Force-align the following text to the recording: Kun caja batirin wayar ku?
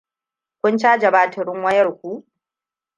Kun 0.61 0.77
caja 0.77 1.11
batirin 1.11 1.63
wayar 1.63 1.89
ku? 1.99 2.25